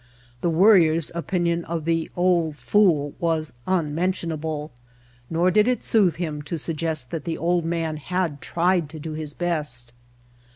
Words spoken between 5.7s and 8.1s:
soothe him to suggest that the old man